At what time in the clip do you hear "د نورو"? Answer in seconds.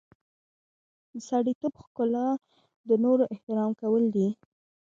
2.89-3.23